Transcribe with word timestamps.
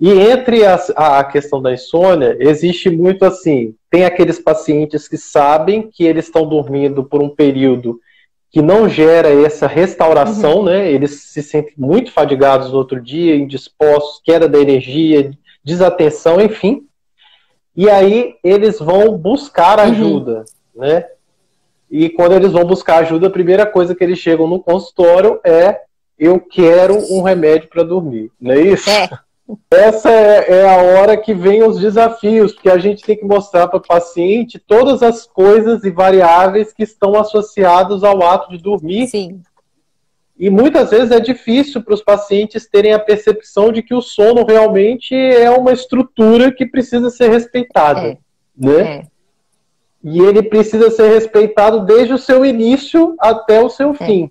E 0.00 0.10
entre 0.10 0.64
a, 0.64 0.74
a 0.96 1.24
questão 1.24 1.60
da 1.60 1.72
insônia, 1.72 2.36
existe 2.40 2.90
muito 2.90 3.24
assim: 3.24 3.74
tem 3.90 4.04
aqueles 4.04 4.38
pacientes 4.38 5.08
que 5.08 5.16
sabem 5.16 5.88
que 5.90 6.04
eles 6.04 6.26
estão 6.26 6.46
dormindo 6.46 7.04
por 7.04 7.22
um 7.22 7.28
período 7.28 8.00
que 8.50 8.62
não 8.62 8.88
gera 8.88 9.28
essa 9.28 9.66
restauração, 9.66 10.58
uhum. 10.58 10.64
né? 10.66 10.90
Eles 10.90 11.22
se 11.22 11.42
sentem 11.42 11.74
muito 11.76 12.12
fadigados 12.12 12.70
no 12.70 12.78
outro 12.78 13.00
dia, 13.00 13.34
indispostos, 13.34 14.20
queda 14.24 14.48
da 14.48 14.60
energia, 14.60 15.32
desatenção, 15.64 16.40
enfim. 16.40 16.86
E 17.76 17.90
aí 17.90 18.36
eles 18.44 18.78
vão 18.78 19.18
buscar 19.18 19.80
uhum. 19.80 19.84
ajuda, 19.84 20.44
uhum. 20.74 20.82
né? 20.82 21.04
E 21.90 22.08
quando 22.08 22.32
eles 22.32 22.52
vão 22.52 22.64
buscar 22.64 22.98
ajuda, 22.98 23.26
a 23.26 23.30
primeira 23.30 23.66
coisa 23.66 23.94
que 23.94 24.02
eles 24.02 24.18
chegam 24.18 24.46
no 24.46 24.60
consultório 24.60 25.40
é 25.44 25.80
eu 26.18 26.38
quero 26.38 26.96
um 27.12 27.22
remédio 27.22 27.68
para 27.68 27.82
dormir, 27.82 28.30
não 28.40 28.52
é 28.52 28.60
isso? 28.60 28.88
É. 28.88 29.08
Essa 29.70 30.10
é, 30.10 30.60
é, 30.60 30.68
a 30.68 30.82
hora 30.82 31.16
que 31.16 31.34
vem 31.34 31.62
os 31.62 31.78
desafios, 31.78 32.52
porque 32.54 32.70
a 32.70 32.78
gente 32.78 33.02
tem 33.02 33.16
que 33.16 33.26
mostrar 33.26 33.68
para 33.68 33.76
o 33.76 33.86
paciente 33.86 34.58
todas 34.58 35.02
as 35.02 35.26
coisas 35.26 35.84
e 35.84 35.90
variáveis 35.90 36.72
que 36.72 36.82
estão 36.82 37.14
associadas 37.14 38.02
ao 38.02 38.22
ato 38.22 38.50
de 38.50 38.62
dormir. 38.62 39.06
Sim. 39.08 39.42
E 40.36 40.48
muitas 40.48 40.90
vezes 40.90 41.10
é 41.10 41.20
difícil 41.20 41.82
para 41.82 41.94
os 41.94 42.02
pacientes 42.02 42.66
terem 42.66 42.92
a 42.94 42.98
percepção 42.98 43.70
de 43.70 43.82
que 43.82 43.94
o 43.94 44.00
sono 44.00 44.44
realmente 44.44 45.14
é 45.14 45.50
uma 45.50 45.72
estrutura 45.72 46.50
que 46.50 46.66
precisa 46.66 47.10
ser 47.10 47.30
respeitada. 47.30 48.00
É. 48.00 48.18
Né? 48.56 48.80
É. 48.80 49.06
E 50.02 50.20
ele 50.20 50.42
precisa 50.42 50.90
ser 50.90 51.08
respeitado 51.08 51.84
desde 51.84 52.14
o 52.14 52.18
seu 52.18 52.44
início 52.44 53.14
até 53.18 53.62
o 53.62 53.68
seu 53.68 53.90
é. 53.90 53.94
fim. 53.94 54.30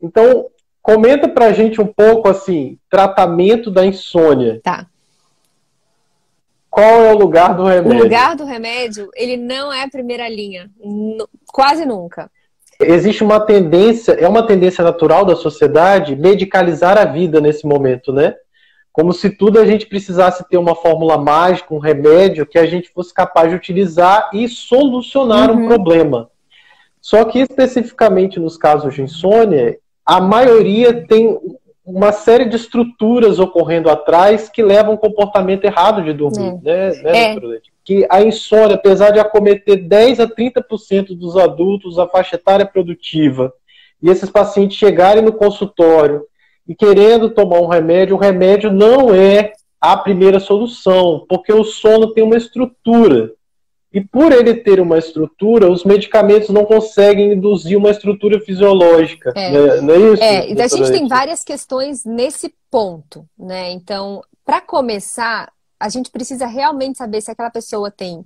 Então, 0.00 0.46
Comenta 0.82 1.28
pra 1.28 1.52
gente 1.52 1.80
um 1.80 1.86
pouco 1.86 2.28
assim, 2.28 2.76
tratamento 2.90 3.70
da 3.70 3.86
insônia. 3.86 4.60
Tá. 4.62 4.86
Qual 6.68 7.04
é 7.04 7.12
o 7.12 7.18
lugar 7.18 7.54
do 7.54 7.64
remédio? 7.64 8.00
O 8.00 8.02
lugar 8.02 8.34
do 8.34 8.44
remédio, 8.44 9.10
ele 9.14 9.36
não 9.36 9.72
é 9.72 9.82
a 9.82 9.88
primeira 9.88 10.28
linha, 10.28 10.70
quase 11.46 11.84
nunca. 11.84 12.30
Existe 12.80 13.22
uma 13.22 13.38
tendência, 13.38 14.12
é 14.12 14.26
uma 14.26 14.44
tendência 14.44 14.82
natural 14.82 15.24
da 15.24 15.36
sociedade 15.36 16.16
medicalizar 16.16 16.98
a 16.98 17.04
vida 17.04 17.40
nesse 17.40 17.66
momento, 17.66 18.12
né? 18.12 18.34
Como 18.90 19.12
se 19.12 19.30
tudo 19.30 19.60
a 19.60 19.66
gente 19.66 19.86
precisasse 19.86 20.46
ter 20.48 20.56
uma 20.56 20.74
fórmula 20.74 21.16
mágica, 21.16 21.74
um 21.74 21.78
remédio 21.78 22.46
que 22.46 22.58
a 22.58 22.66
gente 22.66 22.88
fosse 22.90 23.12
capaz 23.12 23.50
de 23.50 23.56
utilizar 23.56 24.30
e 24.32 24.48
solucionar 24.48 25.50
uhum. 25.50 25.64
um 25.64 25.68
problema. 25.68 26.30
Só 27.00 27.24
que 27.24 27.38
especificamente 27.38 28.40
nos 28.40 28.56
casos 28.56 28.94
de 28.94 29.02
insônia, 29.02 29.78
a 30.04 30.20
maioria 30.20 31.06
tem 31.06 31.38
uma 31.84 32.12
série 32.12 32.44
de 32.44 32.56
estruturas 32.56 33.38
ocorrendo 33.38 33.90
atrás 33.90 34.48
que 34.48 34.62
levam 34.62 34.94
um 34.94 34.96
comportamento 34.96 35.64
errado 35.64 36.02
de 36.02 36.12
dormir, 36.12 36.60
é. 36.64 36.90
né, 36.90 37.02
né 37.02 37.34
é. 37.34 37.40
Que 37.84 38.06
a 38.08 38.22
insônia, 38.22 38.76
apesar 38.76 39.10
de 39.10 39.18
acometer 39.18 39.88
10 39.88 40.20
a 40.20 40.28
30% 40.28 41.16
dos 41.18 41.36
adultos 41.36 41.98
a 41.98 42.06
faixa 42.06 42.36
etária 42.36 42.64
produtiva, 42.64 43.52
e 44.00 44.08
esses 44.08 44.30
pacientes 44.30 44.76
chegarem 44.76 45.22
no 45.22 45.32
consultório 45.32 46.22
e 46.68 46.74
querendo 46.74 47.30
tomar 47.30 47.60
um 47.60 47.66
remédio, 47.66 48.16
o 48.16 48.18
remédio 48.18 48.72
não 48.72 49.14
é 49.14 49.52
a 49.80 49.96
primeira 49.96 50.38
solução, 50.38 51.24
porque 51.28 51.52
o 51.52 51.64
sono 51.64 52.12
tem 52.12 52.22
uma 52.22 52.36
estrutura. 52.36 53.32
E 53.92 54.00
por 54.00 54.32
ele 54.32 54.54
ter 54.54 54.80
uma 54.80 54.98
estrutura, 54.98 55.70
os 55.70 55.84
medicamentos 55.84 56.48
não 56.48 56.64
conseguem 56.64 57.32
induzir 57.32 57.76
uma 57.76 57.90
estrutura 57.90 58.40
fisiológica. 58.40 59.32
É. 59.36 59.50
Né? 59.50 59.80
Não 59.80 59.94
é 59.94 60.12
isso? 60.12 60.22
É, 60.22 60.50
então 60.50 60.64
a 60.64 60.68
gente 60.68 60.92
tem 60.92 61.08
várias 61.08 61.44
questões 61.44 62.04
nesse 62.04 62.54
ponto, 62.70 63.28
né? 63.38 63.70
Então, 63.70 64.22
para 64.44 64.60
começar, 64.60 65.52
a 65.78 65.88
gente 65.88 66.10
precisa 66.10 66.46
realmente 66.46 66.98
saber 66.98 67.20
se 67.20 67.30
aquela 67.30 67.50
pessoa 67.50 67.90
tem 67.90 68.24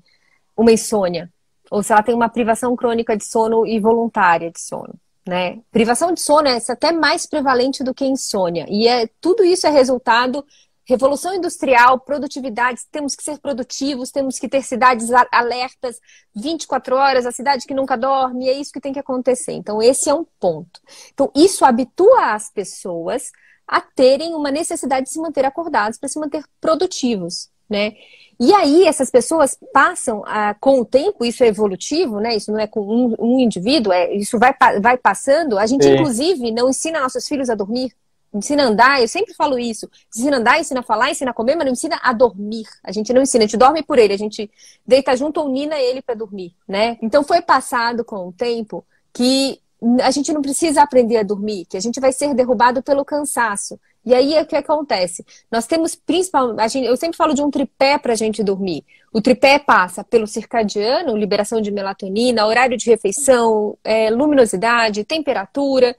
uma 0.57 0.73
insônia 0.73 1.31
ou 1.71 1.83
se 1.83 1.93
ela 1.93 2.03
tem 2.03 2.15
uma 2.15 2.29
privação 2.29 2.77
crônica 2.77 3.17
de 3.17 3.25
sono 3.25 3.67
e 3.67 3.81
voluntária 3.81 4.51
de 4.51 4.61
sono. 4.61 4.95
Né? 5.27 5.59
Privação 5.73 6.13
de 6.13 6.21
sono 6.21 6.47
é 6.47 6.59
até 6.69 6.93
mais 6.93 7.27
prevalente 7.27 7.83
do 7.83 7.93
que 7.93 8.05
insônia. 8.05 8.65
E 8.69 8.87
é, 8.87 9.09
tudo 9.21 9.45
isso 9.45 9.67
é 9.67 9.71
resultado 9.71 10.45
Revolução 10.89 11.35
industrial, 11.35 11.99
produtividade, 11.99 12.83
temos 12.93 13.17
que 13.17 13.23
ser 13.25 13.41
produtivos, 13.41 14.13
temos 14.13 14.39
que 14.39 14.49
ter 14.49 14.63
cidades 14.63 15.09
alertas 15.33 15.99
24 16.33 16.95
horas, 16.95 17.27
a 17.27 17.33
cidade 17.33 17.67
que 17.67 17.75
nunca 17.75 17.97
dorme, 17.97 18.49
é 18.49 18.53
isso 18.53 18.73
que 18.73 18.81
tem 18.81 18.93
que 18.93 19.01
acontecer. 19.01 19.53
Então, 19.53 19.83
esse 19.83 20.09
é 20.09 20.15
um 20.15 20.25
ponto. 20.39 20.81
Então, 21.13 21.29
isso 21.35 21.65
habitua 21.65 22.35
as 22.35 22.51
pessoas 22.51 23.33
a 23.67 23.81
terem 23.81 24.33
uma 24.33 24.49
necessidade 24.53 25.07
de 25.07 25.13
se 25.13 25.21
manter 25.21 25.45
acordados 25.45 25.99
para 25.99 26.09
se 26.09 26.21
manter 26.21 26.45
produtivos, 26.61 27.51
né? 27.69 27.95
E 28.39 28.55
aí, 28.55 28.87
essas 28.87 29.11
pessoas 29.11 29.59
passam, 29.73 30.23
ah, 30.25 30.55
com 30.61 30.81
o 30.81 30.85
tempo, 30.85 31.25
isso 31.25 31.43
é 31.43 31.49
evolutivo, 31.49 32.21
né? 32.21 32.37
Isso 32.37 32.53
não 32.53 32.61
é 32.61 32.69
com 32.69 32.81
um, 32.81 33.15
um 33.19 33.41
indivíduo, 33.41 33.93
é, 33.93 34.15
isso 34.15 34.39
vai, 34.39 34.55
vai 34.81 34.97
passando. 34.97 35.59
A 35.59 35.67
gente, 35.67 35.83
Sim. 35.83 35.95
inclusive, 35.95 36.53
não 36.53 36.69
ensina 36.69 37.01
nossos 37.01 37.27
filhos 37.27 37.51
a 37.51 37.57
dormir 37.57 37.93
ensina 38.37 38.65
a 38.65 38.67
andar, 38.67 39.01
eu 39.01 39.09
sempre 39.09 39.35
falo 39.35 39.59
isso. 39.59 39.89
Ensina 40.15 40.37
a 40.37 40.41
andar, 40.41 40.61
ensina 40.61 40.81
a 40.81 40.83
falar, 40.83 41.11
ensina 41.11 41.31
a 41.31 41.35
comer, 41.35 41.57
mas 41.57 41.65
não 41.65 41.73
ensina 41.73 41.99
a 42.03 42.13
dormir. 42.13 42.67
A 42.83 42.93
gente 42.93 43.13
não 43.13 43.23
ensina, 43.23 43.45
a 43.45 43.47
gente 43.47 43.57
dorme 43.57 43.83
por 43.83 43.99
ele, 43.99 44.15
a 44.15 44.19
gente 44.19 44.51
deita 44.87 45.17
junto 45.17 45.41
ou 45.41 45.49
nina 45.49 45.79
ele 45.79 46.03
para 46.03 46.15
dormir, 46.15 46.55
né? 46.69 46.99
Então 47.03 47.25
foi 47.25 47.43
passado 47.43 48.05
com 48.05 48.29
o 48.29 48.33
tempo 48.33 48.85
que 49.13 49.61
a 50.03 50.11
gente 50.11 50.33
não 50.33 50.43
precisa 50.43 50.83
aprender 50.83 51.19
a 51.19 51.23
dormir, 51.23 51.67
que 51.67 51.77
a 51.77 51.81
gente 51.81 52.01
vai 52.01 52.13
ser 52.13 52.35
derrubado 52.35 52.83
pelo 52.83 53.05
cansaço. 53.05 53.79
E 54.05 54.15
aí 54.15 54.35
é 54.35 54.43
o 54.43 54.47
que 54.47 54.55
acontece? 54.55 55.27
Nós 55.51 55.67
temos 55.67 55.97
principalmente, 55.97 56.79
eu 56.79 56.97
sempre 56.97 57.17
falo 57.17 57.35
de 57.35 57.43
um 57.43 57.51
tripé 57.51 57.99
para 57.99 58.13
a 58.13 58.17
gente 58.17 58.43
dormir. 58.43 58.85
O 59.13 59.21
tripé 59.21 59.59
passa 59.59 60.05
pelo 60.05 60.27
circadiano, 60.29 61.17
liberação 61.17 61.61
de 61.61 61.73
melatonina, 61.73 62.47
horário 62.47 62.77
de 62.77 62.89
refeição, 62.89 63.77
é, 63.83 64.09
luminosidade, 64.11 65.05
temperatura. 65.05 65.97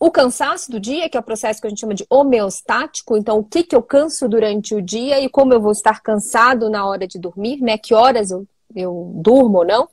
O 0.00 0.12
cansaço 0.12 0.70
do 0.70 0.78
dia, 0.78 1.08
que 1.08 1.16
é 1.16 1.20
o 1.20 1.24
processo 1.24 1.60
que 1.60 1.66
a 1.66 1.70
gente 1.70 1.80
chama 1.80 1.94
de 1.94 2.06
homeostático, 2.08 3.16
então 3.16 3.38
o 3.38 3.44
que, 3.44 3.64
que 3.64 3.74
eu 3.74 3.82
canso 3.82 4.28
durante 4.28 4.74
o 4.74 4.80
dia 4.80 5.20
e 5.20 5.28
como 5.28 5.52
eu 5.52 5.60
vou 5.60 5.72
estar 5.72 6.00
cansado 6.00 6.70
na 6.70 6.86
hora 6.86 7.06
de 7.06 7.18
dormir, 7.18 7.60
né? 7.60 7.76
Que 7.76 7.94
horas 7.94 8.30
eu, 8.30 8.46
eu 8.76 9.10
durmo 9.16 9.58
ou 9.58 9.66
não. 9.66 9.88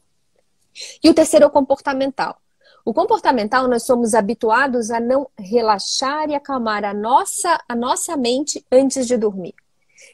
E 1.03 1.09
o 1.09 1.13
terceiro 1.13 1.45
é 1.45 1.47
o 1.47 1.51
comportamental. 1.51 2.37
O 2.83 2.93
comportamental, 2.93 3.67
nós 3.67 3.83
somos 3.83 4.13
habituados 4.13 4.91
a 4.91 4.99
não 4.99 5.27
relaxar 5.39 6.29
e 6.29 6.35
acalmar 6.35 6.85
a 6.85 6.93
nossa, 6.93 7.59
a 7.67 7.75
nossa 7.75 8.15
mente 8.15 8.63
antes 8.71 9.07
de 9.07 9.17
dormir. 9.17 9.55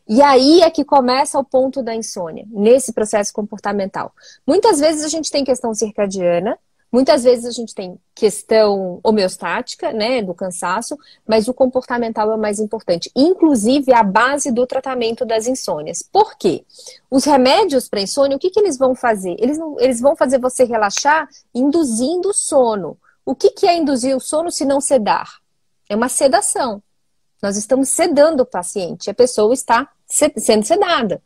E 0.08 0.22
aí 0.22 0.62
é 0.62 0.70
que 0.70 0.86
começa 0.86 1.38
o 1.38 1.44
ponto 1.44 1.84
da 1.84 1.94
insônia, 1.94 2.46
nesse 2.50 2.94
processo 2.94 3.34
comportamental. 3.34 4.14
Muitas 4.48 4.80
vezes 4.80 5.04
a 5.04 5.10
gente 5.10 5.30
tem 5.30 5.44
questão 5.44 5.74
circadiana, 5.74 6.58
Muitas 6.92 7.24
vezes 7.24 7.46
a 7.46 7.52
gente 7.52 7.74
tem 7.74 7.98
questão 8.14 9.00
homeostática, 9.02 9.94
né, 9.94 10.22
do 10.22 10.34
cansaço, 10.34 10.98
mas 11.26 11.48
o 11.48 11.54
comportamental 11.54 12.30
é 12.30 12.36
o 12.36 12.40
mais 12.40 12.60
importante. 12.60 13.10
Inclusive, 13.16 13.94
a 13.94 14.04
base 14.04 14.52
do 14.52 14.68
tratamento 14.68 15.26
das 15.26 15.48
insônias. 15.48 16.04
Por 16.04 16.36
quê? 16.36 16.66
Os 17.10 17.24
remédios 17.24 17.88
para 17.88 18.02
insônia, 18.02 18.36
o 18.36 18.40
que, 18.40 18.50
que 18.50 18.60
eles 18.60 18.78
vão 18.78 18.94
fazer? 18.94 19.38
Eles, 19.40 19.58
eles 19.80 20.02
vão 20.02 20.18
fazer 20.18 20.38
você 20.38 20.66
relaxar 20.66 21.30
induzindo 21.56 22.34
sono. 22.34 22.98
O 23.26 23.34
que, 23.34 23.52
que 23.52 23.66
é 23.66 23.78
induzir 23.78 24.14
o 24.14 24.20
sono 24.20 24.52
se 24.52 24.66
não 24.66 24.82
sedar? 24.82 25.40
É 25.88 25.96
uma 25.96 26.10
sedação. 26.10 26.84
Nós 27.42 27.56
estamos 27.56 27.88
sedando 27.88 28.44
o 28.44 28.46
paciente, 28.46 29.10
a 29.10 29.14
pessoa 29.14 29.54
está 29.54 29.90
sendo 30.06 30.66
sedada. 30.66 31.24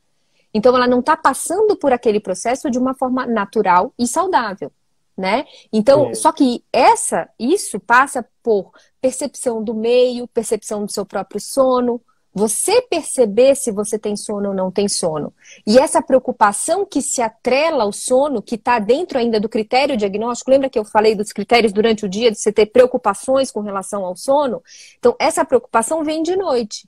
Então, 0.53 0.75
ela 0.75 0.87
não 0.87 0.99
está 0.99 1.17
passando 1.17 1.75
por 1.75 1.91
aquele 1.91 2.19
processo 2.19 2.69
de 2.69 2.77
uma 2.77 2.93
forma 2.93 3.25
natural 3.25 3.91
e 3.97 4.07
saudável 4.07 4.71
né? 5.17 5.45
Então, 5.71 6.09
é. 6.09 6.13
só 6.13 6.31
que 6.31 6.63
essa, 6.71 7.29
isso 7.39 7.79
passa 7.79 8.27
por 8.43 8.71
percepção 9.01 9.63
do 9.63 9.73
meio, 9.73 10.27
percepção 10.27 10.85
do 10.85 10.91
seu 10.91 11.05
próprio 11.05 11.39
sono, 11.39 12.01
você 12.37 12.81
perceber 12.81 13.55
se 13.55 13.71
você 13.71 13.97
tem 13.97 14.17
sono 14.17 14.49
ou 14.49 14.53
não 14.53 14.69
tem 14.69 14.89
sono. 14.89 15.33
E 15.65 15.79
essa 15.79 16.01
preocupação 16.01 16.85
que 16.85 17.01
se 17.01 17.21
atrela 17.21 17.83
ao 17.83 17.93
sono, 17.93 18.41
que 18.41 18.55
está 18.55 18.77
dentro 18.77 19.17
ainda 19.17 19.39
do 19.39 19.47
critério 19.47 19.95
diagnóstico, 19.95 20.51
lembra 20.51 20.69
que 20.69 20.77
eu 20.77 20.83
falei 20.83 21.15
dos 21.15 21.31
critérios 21.31 21.71
durante 21.71 22.05
o 22.05 22.09
dia, 22.09 22.29
de 22.29 22.37
você 22.37 22.51
ter 22.51 22.65
preocupações 22.65 23.51
com 23.51 23.61
relação 23.61 24.03
ao 24.03 24.17
sono? 24.17 24.61
Então, 24.99 25.15
essa 25.17 25.45
preocupação 25.45 26.03
vem 26.03 26.21
de 26.21 26.35
noite. 26.35 26.85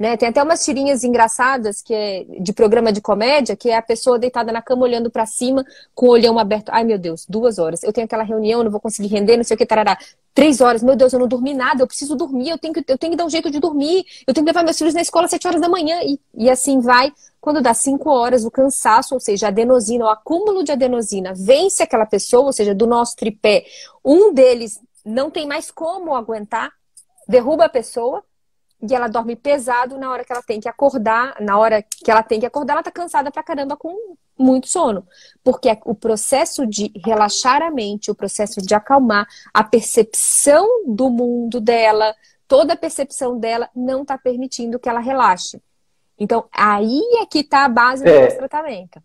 Né? 0.00 0.16
Tem 0.16 0.30
até 0.30 0.42
umas 0.42 0.64
tirinhas 0.64 1.04
engraçadas 1.04 1.82
que 1.82 1.92
é 1.92 2.24
de 2.40 2.54
programa 2.54 2.90
de 2.90 3.02
comédia, 3.02 3.54
que 3.54 3.68
é 3.68 3.76
a 3.76 3.82
pessoa 3.82 4.18
deitada 4.18 4.50
na 4.50 4.62
cama 4.62 4.84
olhando 4.84 5.10
para 5.10 5.26
cima 5.26 5.62
com 5.94 6.06
o 6.06 6.08
olhão 6.08 6.38
aberto. 6.38 6.70
Ai, 6.70 6.84
meu 6.84 6.98
Deus, 6.98 7.26
duas 7.28 7.58
horas. 7.58 7.82
Eu 7.82 7.92
tenho 7.92 8.06
aquela 8.06 8.22
reunião, 8.22 8.64
não 8.64 8.70
vou 8.70 8.80
conseguir 8.80 9.08
render, 9.08 9.36
não 9.36 9.44
sei 9.44 9.56
o 9.56 9.58
que, 9.58 9.66
tarará. 9.66 9.98
Três 10.32 10.62
horas, 10.62 10.82
meu 10.82 10.96
Deus, 10.96 11.12
eu 11.12 11.18
não 11.18 11.28
dormi 11.28 11.52
nada, 11.52 11.82
eu 11.82 11.86
preciso 11.86 12.16
dormir, 12.16 12.48
eu 12.48 12.56
tenho 12.56 12.72
que, 12.72 12.82
eu 12.88 12.96
tenho 12.96 13.10
que 13.10 13.16
dar 13.16 13.26
um 13.26 13.28
jeito 13.28 13.50
de 13.50 13.60
dormir, 13.60 14.06
eu 14.26 14.32
tenho 14.32 14.46
que 14.46 14.50
levar 14.50 14.64
meus 14.64 14.78
filhos 14.78 14.94
na 14.94 15.02
escola 15.02 15.26
às 15.26 15.32
sete 15.32 15.46
horas 15.46 15.60
da 15.60 15.68
manhã. 15.68 16.00
E, 16.02 16.18
e 16.34 16.48
assim 16.48 16.80
vai. 16.80 17.12
Quando 17.38 17.60
dá 17.60 17.74
cinco 17.74 18.08
horas, 18.08 18.42
o 18.46 18.50
cansaço, 18.50 19.12
ou 19.12 19.20
seja, 19.20 19.46
a 19.46 19.48
adenosina, 19.50 20.06
o 20.06 20.08
acúmulo 20.08 20.64
de 20.64 20.72
adenosina, 20.72 21.34
vence 21.36 21.82
aquela 21.82 22.06
pessoa, 22.06 22.46
ou 22.46 22.52
seja, 22.54 22.74
do 22.74 22.86
nosso 22.86 23.16
tripé. 23.16 23.66
Um 24.02 24.32
deles 24.32 24.80
não 25.04 25.30
tem 25.30 25.46
mais 25.46 25.70
como 25.70 26.14
aguentar, 26.14 26.72
derruba 27.28 27.66
a 27.66 27.68
pessoa, 27.68 28.24
e 28.82 28.94
ela 28.94 29.08
dorme 29.08 29.36
pesado 29.36 29.98
na 29.98 30.10
hora 30.10 30.24
que 30.24 30.32
ela 30.32 30.42
tem 30.42 30.60
que 30.60 30.68
acordar, 30.68 31.36
na 31.40 31.58
hora 31.58 31.82
que 31.82 32.10
ela 32.10 32.22
tem 32.22 32.40
que 32.40 32.46
acordar, 32.46 32.74
ela 32.74 32.82
tá 32.82 32.90
cansada 32.90 33.30
pra 33.30 33.42
caramba 33.42 33.76
com 33.76 34.16
muito 34.38 34.68
sono. 34.68 35.06
Porque 35.44 35.68
o 35.84 35.94
processo 35.94 36.66
de 36.66 36.90
relaxar 37.04 37.62
a 37.62 37.70
mente, 37.70 38.10
o 38.10 38.14
processo 38.14 38.60
de 38.60 38.74
acalmar, 38.74 39.26
a 39.52 39.62
percepção 39.62 40.66
do 40.86 41.10
mundo 41.10 41.60
dela, 41.60 42.14
toda 42.48 42.72
a 42.72 42.76
percepção 42.76 43.38
dela 43.38 43.68
não 43.74 44.04
tá 44.04 44.16
permitindo 44.16 44.78
que 44.78 44.88
ela 44.88 45.00
relaxe. 45.00 45.62
Então, 46.18 46.48
aí 46.52 47.00
é 47.20 47.26
que 47.26 47.44
tá 47.44 47.64
a 47.64 47.68
base 47.68 48.04
do 48.04 48.10
é. 48.10 48.24
nosso 48.24 48.36
tratamento. 48.36 49.02